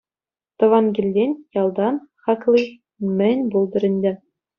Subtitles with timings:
[0.57, 1.31] Тӑван килтен,
[1.61, 2.63] ялтан хакли
[3.17, 4.13] мӗн пултӑр ӗнтӗ.